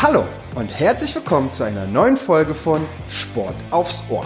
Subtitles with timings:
[0.00, 4.24] Hallo und herzlich willkommen zu einer neuen Folge von Sport aufs Ohr,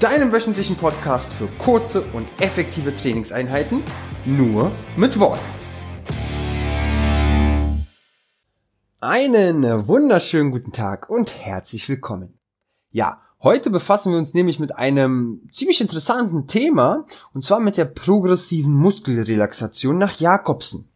[0.00, 3.82] deinem wöchentlichen Podcast für kurze und effektive Trainingseinheiten,
[4.24, 5.38] nur mit Wort.
[8.98, 12.38] Einen wunderschönen guten Tag und herzlich willkommen.
[12.90, 17.04] Ja, heute befassen wir uns nämlich mit einem ziemlich interessanten Thema
[17.34, 20.88] und zwar mit der progressiven Muskelrelaxation nach Jakobsen.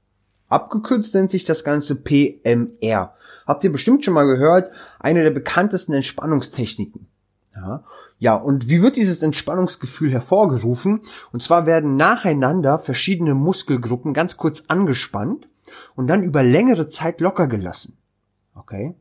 [0.53, 3.15] Abgekürzt nennt sich das Ganze PMR.
[3.47, 4.71] Habt ihr bestimmt schon mal gehört,
[5.01, 7.07] eine der bekanntesten Entspannungstechniken.
[7.55, 7.85] Ja,
[8.19, 11.01] ja, und wie wird dieses Entspannungsgefühl hervorgerufen?
[11.33, 15.49] Und zwar werden nacheinander verschiedene Muskelgruppen ganz kurz angespannt
[15.97, 17.99] und dann über längere Zeit locker gelassen.
[18.55, 18.95] Okay?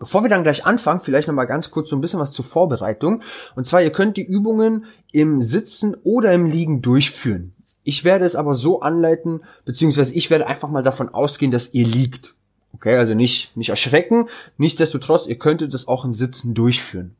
[0.00, 2.44] Bevor wir dann gleich anfangen, vielleicht noch mal ganz kurz so ein bisschen was zur
[2.44, 3.22] Vorbereitung.
[3.54, 7.54] Und zwar, ihr könnt die Übungen im Sitzen oder im Liegen durchführen.
[7.84, 11.86] Ich werde es aber so anleiten, beziehungsweise ich werde einfach mal davon ausgehen, dass ihr
[11.86, 12.34] liegt.
[12.72, 14.28] Okay, also nicht, nicht erschrecken.
[14.56, 17.14] Nichtsdestotrotz, ihr könntet das auch im Sitzen durchführen.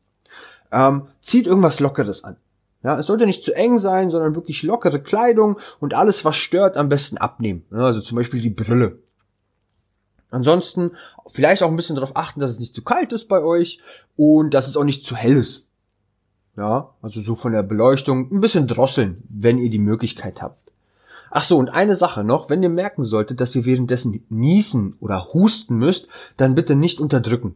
[0.71, 2.35] Ähm, zieht irgendwas Lockeres an.
[2.83, 6.77] Ja, es sollte nicht zu eng sein, sondern wirklich lockere Kleidung und alles, was stört,
[6.77, 7.63] am besten abnehmen.
[7.71, 8.99] Also zum Beispiel die Brille.
[10.29, 10.91] Ansonsten
[11.27, 13.79] vielleicht auch ein bisschen darauf achten, dass es nicht zu kalt ist bei euch
[14.15, 15.64] und dass es auch nicht zu hell ist.
[16.57, 20.71] Ja, also so von der Beleuchtung ein bisschen drosseln, wenn ihr die Möglichkeit habt.
[21.29, 25.33] Ach so, und eine Sache noch, wenn ihr merken solltet, dass ihr währenddessen niesen oder
[25.33, 27.55] husten müsst, dann bitte nicht unterdrücken.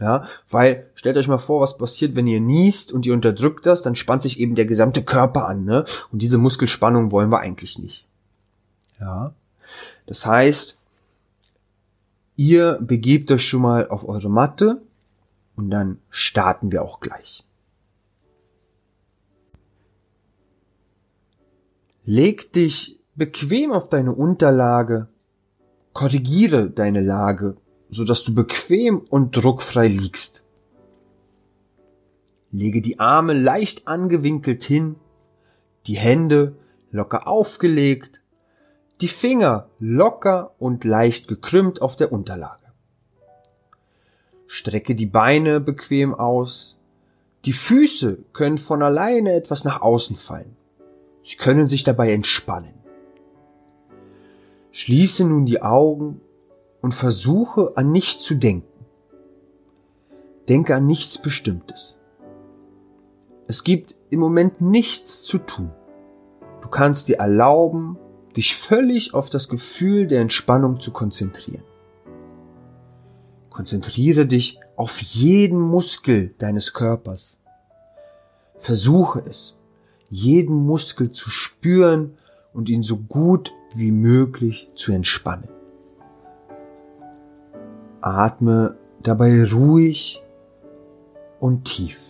[0.00, 3.82] Ja, weil stellt euch mal vor, was passiert, wenn ihr niest und ihr unterdrückt das,
[3.82, 5.86] dann spannt sich eben der gesamte Körper an, ne?
[6.12, 8.06] Und diese Muskelspannung wollen wir eigentlich nicht.
[9.00, 9.32] Ja.
[10.06, 10.82] Das heißt,
[12.36, 14.82] ihr begebt euch schon mal auf eure Matte
[15.56, 17.42] und dann starten wir auch gleich.
[22.10, 25.08] Leg dich bequem auf deine Unterlage,
[25.92, 27.56] korrigiere deine Lage
[27.90, 30.42] so dass du bequem und druckfrei liegst.
[32.50, 34.96] Lege die Arme leicht angewinkelt hin,
[35.86, 36.56] die Hände
[36.90, 38.22] locker aufgelegt,
[39.00, 42.72] die Finger locker und leicht gekrümmt auf der Unterlage.
[44.46, 46.78] Strecke die Beine bequem aus.
[47.44, 50.57] Die Füße können von alleine etwas nach außen fallen.
[51.28, 52.72] Sie können sich dabei entspannen.
[54.70, 56.22] Schließe nun die Augen
[56.80, 58.86] und versuche an nichts zu denken.
[60.48, 62.00] Denke an nichts Bestimmtes.
[63.46, 65.70] Es gibt im Moment nichts zu tun.
[66.62, 67.98] Du kannst dir erlauben,
[68.34, 71.64] dich völlig auf das Gefühl der Entspannung zu konzentrieren.
[73.50, 77.38] Konzentriere dich auf jeden Muskel deines Körpers.
[78.56, 79.57] Versuche es,
[80.10, 82.16] jeden Muskel zu spüren
[82.52, 85.48] und ihn so gut wie möglich zu entspannen.
[88.00, 90.22] Atme dabei ruhig
[91.40, 92.00] und tief.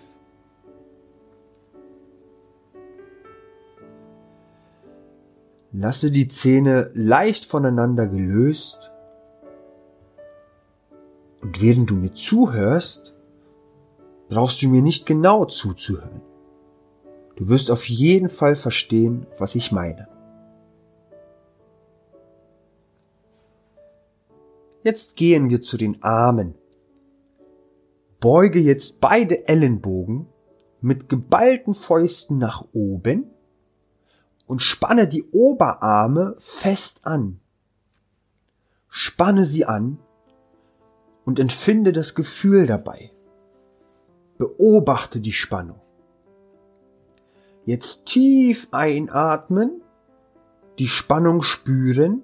[5.72, 8.90] Lasse die Zähne leicht voneinander gelöst
[11.42, 13.14] und während du mir zuhörst,
[14.28, 16.20] brauchst du mir nicht genau zuzuhören.
[17.38, 20.08] Du wirst auf jeden Fall verstehen, was ich meine.
[24.82, 26.56] Jetzt gehen wir zu den Armen.
[28.18, 30.26] Beuge jetzt beide Ellenbogen
[30.80, 33.30] mit geballten Fäusten nach oben
[34.48, 37.38] und spanne die Oberarme fest an.
[38.88, 40.00] Spanne sie an
[41.24, 43.12] und empfinde das Gefühl dabei.
[44.38, 45.80] Beobachte die Spannung.
[47.68, 49.82] Jetzt tief einatmen,
[50.78, 52.22] die Spannung spüren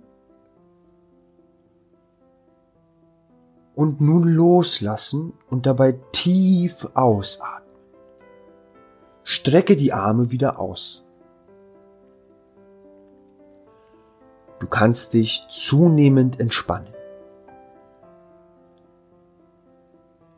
[3.75, 7.77] und nun loslassen und dabei tief ausatmen.
[9.23, 11.07] Strecke die Arme wieder aus.
[14.61, 16.95] Du kannst dich zunehmend entspannen.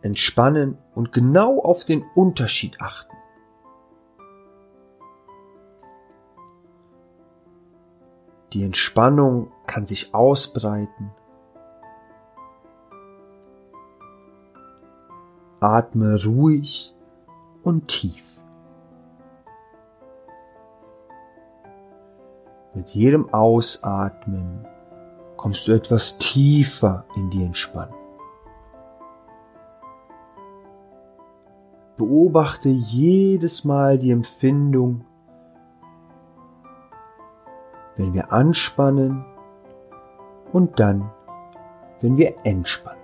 [0.02, 3.15] Entspannen und genau auf den Unterschied achten.
[8.56, 11.10] Die Entspannung kann sich ausbreiten
[15.60, 16.94] Atme ruhig
[17.62, 18.40] und tief.
[22.72, 24.66] Mit jedem Ausatmen
[25.36, 27.98] kommst du etwas tiefer in die Entspannung.
[31.98, 35.04] Beobachte jedes Mal die Empfindung,
[37.96, 39.24] wenn wir anspannen
[40.52, 41.10] und dann
[42.00, 43.00] wenn wir entspannen.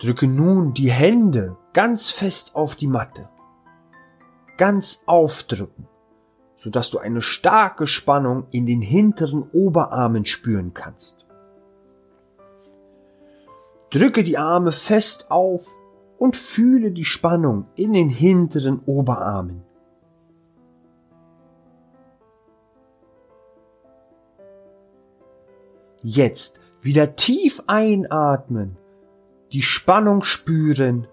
[0.00, 3.28] Drücke nun die Hände ganz fest auf die Matte.
[4.58, 5.88] Ganz aufdrücken,
[6.56, 11.26] sodass du eine starke Spannung in den hinteren Oberarmen spüren kannst.
[13.90, 15.68] Drücke die Arme fest auf
[16.18, 19.62] und fühle die Spannung in den hinteren Oberarmen.
[26.02, 28.76] Jetzt wieder tief einatmen,
[29.52, 31.06] die Spannung spüren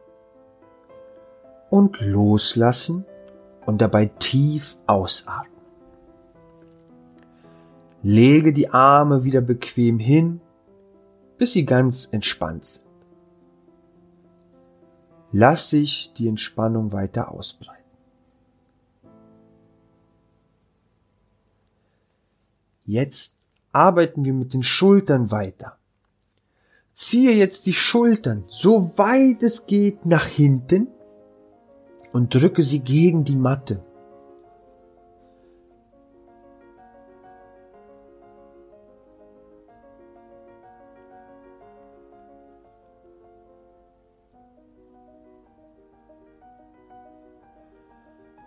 [1.70, 3.06] und loslassen
[3.66, 5.52] und dabei tief ausatmen.
[8.04, 10.42] Lege die Arme wieder bequem hin,
[11.38, 12.91] bis sie ganz entspannt sind.
[15.32, 17.82] Lass sich die Entspannung weiter ausbreiten.
[22.86, 23.40] Jetzt
[23.72, 25.78] arbeiten wir mit den Schultern weiter.
[26.94, 30.88] Ziehe jetzt die Schultern so weit es geht nach hinten
[32.12, 33.84] und drücke sie gegen die Matte.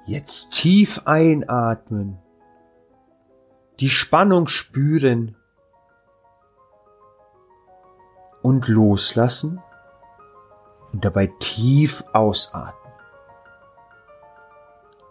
[0.06, 2.18] Jetzt tief einatmen
[3.80, 5.36] die Spannung spüren
[8.42, 9.60] und loslassen
[10.92, 12.92] und dabei tief ausatmen.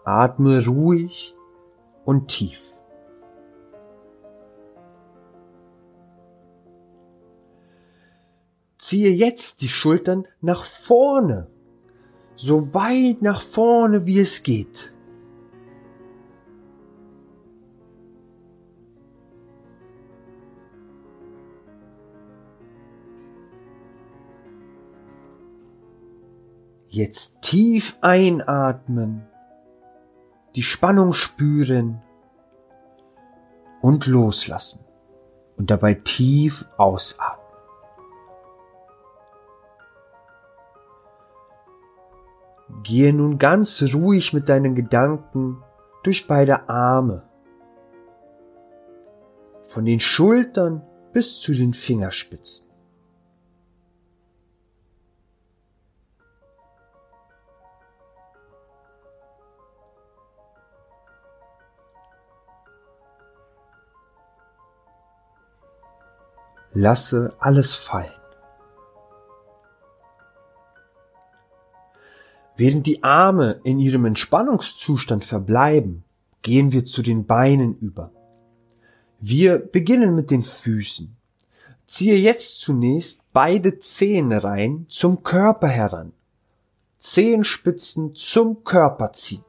[0.04, 1.34] Atme ruhig
[2.04, 2.60] und tief.
[8.78, 11.50] Ziehe jetzt die Schultern nach vorne,
[12.36, 14.92] so weit nach vorne wie es geht.
[26.88, 29.26] Jetzt tief einatmen,
[30.54, 32.00] die Spannung spüren
[33.82, 34.84] und loslassen
[35.56, 37.43] und dabei tief ausatmen.
[42.84, 45.62] Gehe nun ganz ruhig mit deinen Gedanken
[46.02, 47.22] durch beide Arme,
[49.62, 50.82] von den Schultern
[51.14, 52.70] bis zu den Fingerspitzen.
[66.74, 68.23] Lasse alles fallen.
[72.56, 76.04] Während die Arme in ihrem Entspannungszustand verbleiben,
[76.42, 78.12] gehen wir zu den Beinen über.
[79.18, 81.16] Wir beginnen mit den Füßen.
[81.86, 86.12] Ziehe jetzt zunächst beide Zehenreihen zum Körper heran.
[86.98, 89.44] Zehenspitzen zum Körper ziehen.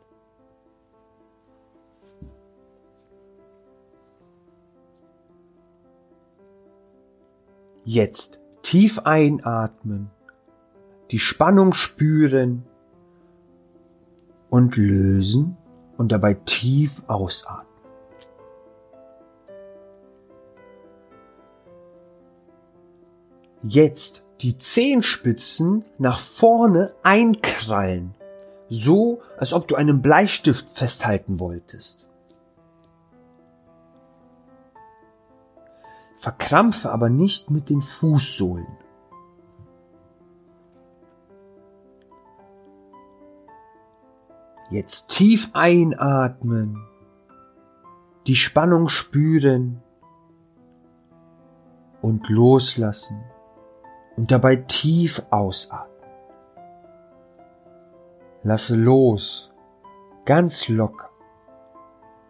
[7.84, 10.10] Jetzt tief einatmen,
[11.12, 12.66] die Spannung spüren
[14.56, 15.58] und lösen
[15.98, 17.68] und dabei tief ausatmen.
[23.64, 28.16] Jetzt die Zehenspitzen nach vorne einkrallen,
[28.70, 32.08] so als ob du einen Bleistift festhalten wolltest.
[36.18, 38.85] verkrampfe aber nicht mit den Fußsohlen.
[44.70, 46.82] Jetzt tief einatmen,
[48.26, 49.84] die Spannung spüren
[52.02, 53.24] und loslassen
[54.16, 56.10] und dabei tief ausatmen.
[58.42, 59.52] Lasse los,
[60.26, 61.10] ganz locker.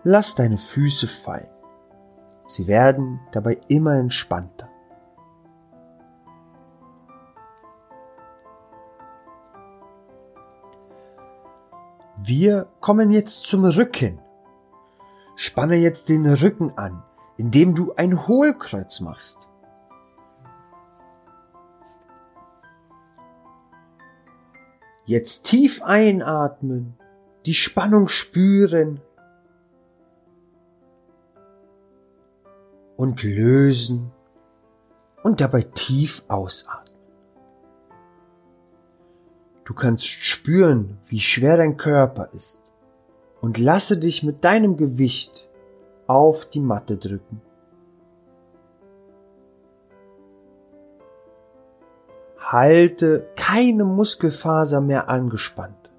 [0.04, 1.50] Lass deine Füße fallen.
[2.48, 4.70] Sie werden dabei immer entspannter.
[12.28, 14.20] Wir kommen jetzt zum Rücken.
[15.36, 17.04] Spanne jetzt den Rücken an,
[17.38, 19.48] indem du ein Hohlkreuz machst.
[25.06, 26.98] Jetzt tief einatmen,
[27.46, 29.02] die Spannung spüren
[32.96, 34.12] und lösen
[35.22, 36.85] und dabei tief ausatmen.
[39.66, 42.62] Du kannst spüren, wie schwer dein Körper ist
[43.42, 45.50] und lasse dich mit deinem Gewicht
[46.06, 47.42] auf die Matte drücken.
[52.38, 55.90] Halte keine Muskelfaser mehr angespannt.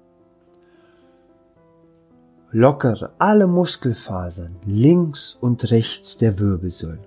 [2.51, 7.05] Lockere alle Muskelfasern links und rechts der Wirbelsäule,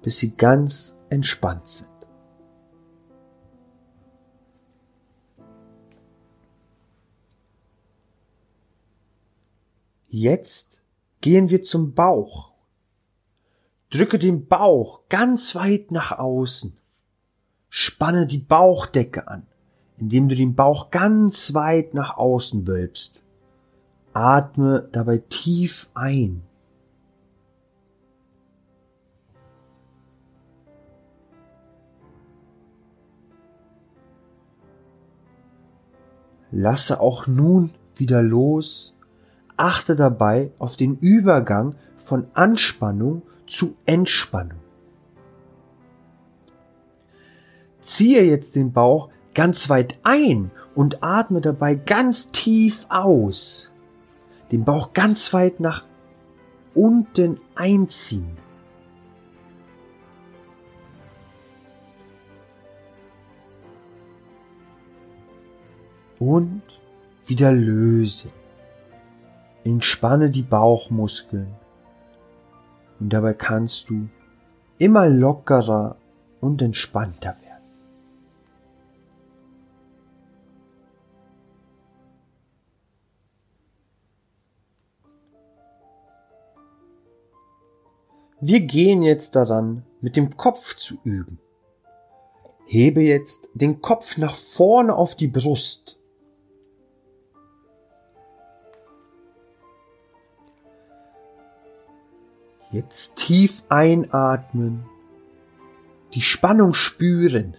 [0.00, 1.99] bis sie ganz entspannt sind.
[10.12, 10.82] Jetzt
[11.20, 12.50] gehen wir zum Bauch.
[13.90, 16.76] Drücke den Bauch ganz weit nach außen.
[17.68, 19.46] Spanne die Bauchdecke an,
[19.98, 23.22] indem du den Bauch ganz weit nach außen wölbst.
[24.12, 26.42] Atme dabei tief ein.
[36.50, 38.96] Lasse auch nun wieder los.
[39.60, 44.58] Achte dabei auf den Übergang von Anspannung zu Entspannung.
[47.80, 53.70] Ziehe jetzt den Bauch ganz weit ein und atme dabei ganz tief aus.
[54.50, 55.84] Den Bauch ganz weit nach
[56.72, 58.38] unten einziehen.
[66.18, 66.62] Und
[67.26, 68.30] wieder löse.
[69.64, 71.54] Entspanne die Bauchmuskeln.
[72.98, 74.08] Und dabei kannst du
[74.78, 75.96] immer lockerer
[76.40, 77.50] und entspannter werden.
[88.42, 91.38] Wir gehen jetzt daran, mit dem Kopf zu üben.
[92.64, 95.99] Hebe jetzt den Kopf nach vorne auf die Brust.
[102.72, 104.84] Jetzt tief einatmen,
[106.14, 107.56] die Spannung spüren.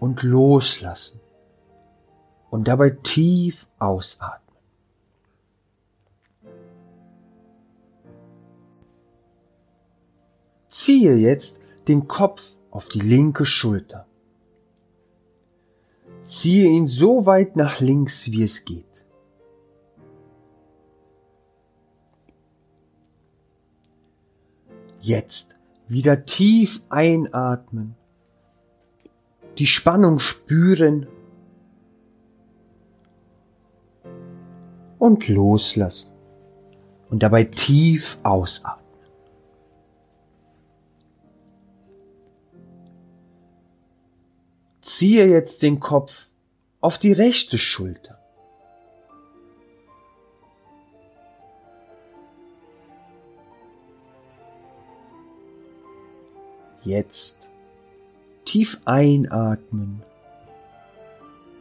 [0.00, 1.20] Und loslassen.
[2.50, 4.56] Und dabei tief ausatmen.
[10.68, 14.06] Ziehe jetzt den Kopf auf die linke Schulter.
[16.24, 18.95] Ziehe ihn so weit nach links, wie es geht.
[25.06, 27.94] Jetzt wieder tief einatmen,
[29.56, 31.06] die Spannung spüren
[34.98, 36.16] und loslassen
[37.08, 38.84] und dabei tief ausatmen.
[44.80, 46.30] ziehe jetzt den Kopf
[46.80, 48.15] auf die rechte Schulter.
[56.86, 57.48] Jetzt
[58.44, 60.04] tief einatmen,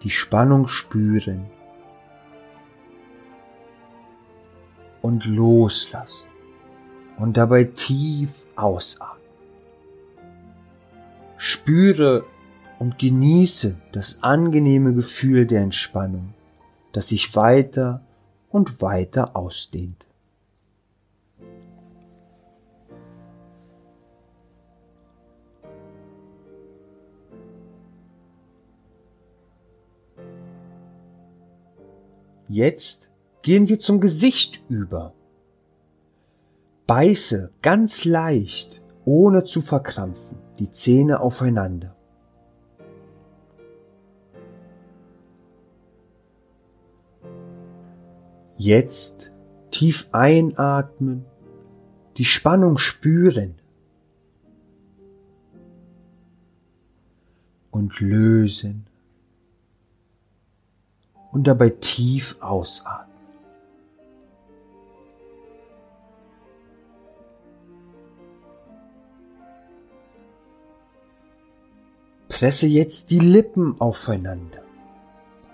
[0.04, 1.48] die Spannung spüren
[5.02, 6.28] und loslassen
[7.18, 9.26] und dabei tief ausatmen.
[11.38, 12.24] Spüre
[12.78, 16.36] und genieße das angenehme Gefühl der Entspannung,
[16.94, 18.04] das sich weiter
[18.52, 20.05] und weiter ausdehnt.
[32.48, 33.12] Jetzt
[33.42, 35.14] gehen wir zum Gesicht über.
[36.86, 41.96] Beiße ganz leicht, ohne zu verkrampfen, die Zähne aufeinander.
[48.58, 49.32] Jetzt
[49.72, 51.26] tief einatmen,
[52.18, 53.56] die Spannung spüren
[57.72, 58.86] und lösen
[61.36, 63.14] und dabei tief ausatmen.
[72.30, 74.64] Presse jetzt die Lippen aufeinander,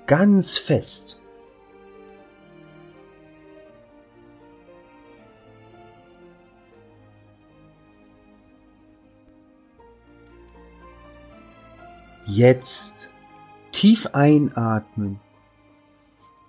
[0.06, 1.20] ganz fest.
[12.28, 13.10] Jetzt
[13.72, 15.20] tief einatmen,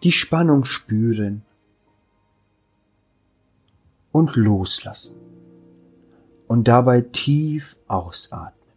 [0.03, 1.45] die Spannung spüren
[4.11, 5.17] und loslassen
[6.49, 8.73] und dabei tief ausatmen.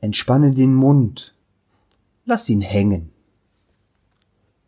[0.00, 1.34] Entspanne den Mund,
[2.24, 3.12] lass ihn hängen.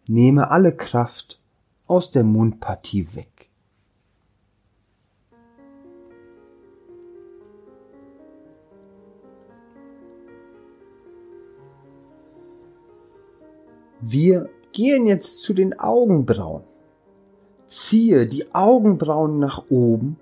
[0.07, 1.41] nehme alle Kraft
[1.87, 3.32] aus der Mundpartie weg.
[14.05, 16.65] Wir gehen jetzt zu den Augenbrauen.
[17.69, 20.19] Ziehe die Augenbrauen nach oben,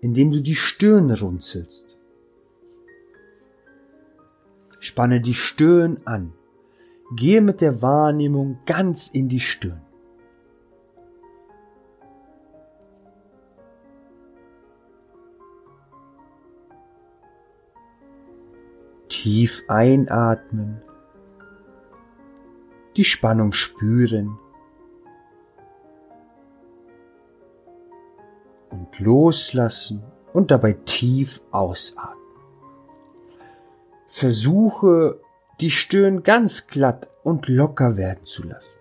[0.00, 1.96] indem du die Stirn runzelst.
[4.80, 6.32] Spanne die Stirn an.
[7.14, 9.80] Gehe mit der Wahrnehmung ganz in die Stirn.
[19.08, 20.82] Tief einatmen
[22.96, 24.38] die Spannung spüren
[28.70, 32.16] und loslassen und dabei tief ausatmen.
[34.08, 35.20] Versuche
[35.60, 38.80] die Stirn ganz glatt und locker werden zu lassen.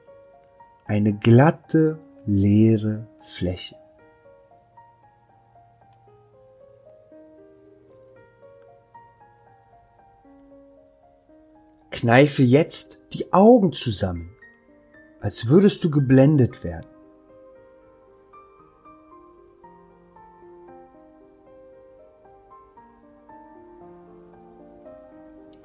[0.85, 3.75] Eine glatte, leere Fläche.
[11.95, 14.35] Kneife jetzt die Augen zusammen,
[15.21, 16.89] als würdest du geblendet werden.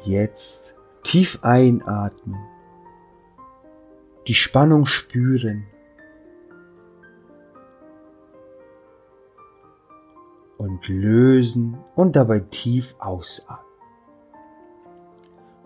[0.04, 2.38] Jetzt tief einatmen,
[4.28, 5.66] die Spannung spüren
[10.58, 13.69] und lösen und dabei tief ausatmen.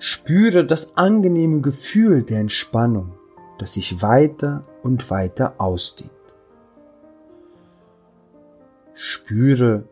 [0.06, 3.14] Spüre das angenehme Gefühl der Entspannung,
[3.58, 6.10] das sich weiter und weiter ausdehnt.
[8.92, 9.88] Spüre,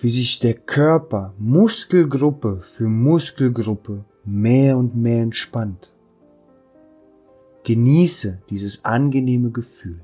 [0.00, 5.94] wie sich der Körper Muskelgruppe für Muskelgruppe mehr und mehr entspannt.
[7.64, 10.02] Genieße dieses angenehme Gefühl.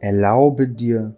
[0.00, 1.16] Erlaube dir,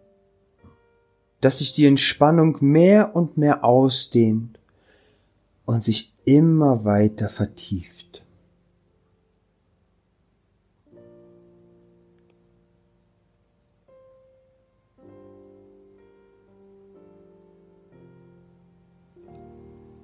[1.41, 4.59] dass sich die Entspannung mehr und mehr ausdehnt
[5.65, 8.23] und sich immer weiter vertieft.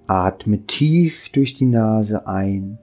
[0.07, 2.79] Atme tief durch die Nase ein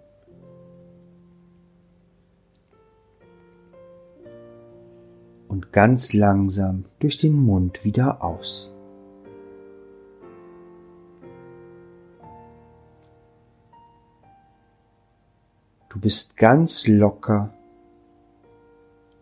[5.59, 8.73] und ganz langsam durch den Mund wieder aus.
[15.89, 17.53] Du bist ganz locker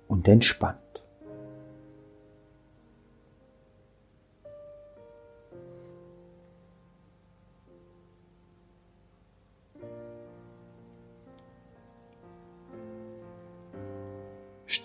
[0.08, 0.87] und entspannt.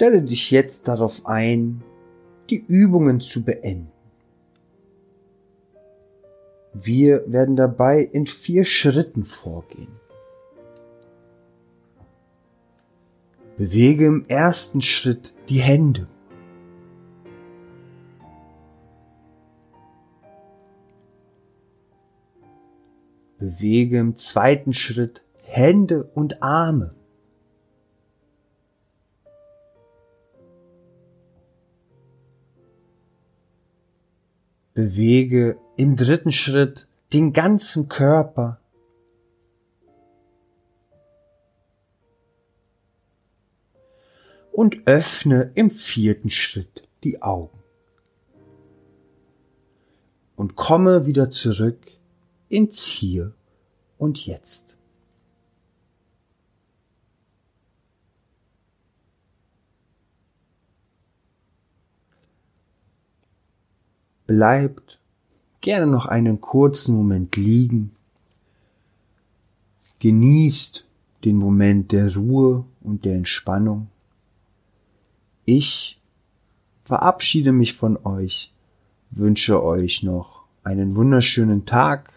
[0.02, 1.80] Stelle dich jetzt darauf ein,
[2.50, 3.92] die Übungen zu beenden.
[6.72, 9.92] Wir werden dabei in vier Schritten vorgehen.
[13.56, 16.08] Bewege im ersten Schritt die Hände.
[23.38, 26.92] Bewege im zweiten Schritt Hände und Arme.
[34.74, 38.60] Bewege im dritten Schritt den ganzen Körper.
[44.52, 47.58] Und öffne im vierten Schritt die Augen.
[50.36, 51.78] Und komme wieder zurück
[52.48, 53.34] ins Hier
[53.98, 54.76] und Jetzt.
[64.36, 64.98] Bleibt
[65.60, 67.90] gerne noch einen kurzen Moment liegen,
[69.98, 70.88] genießt
[71.26, 73.88] den Moment der Ruhe und der Entspannung.
[75.44, 76.00] Ich
[76.84, 78.54] verabschiede mich von euch,
[79.10, 82.10] wünsche euch noch einen wunderschönen Tag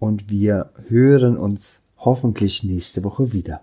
[0.00, 3.60] und wir hören uns hoffentlich nächste Woche wieder.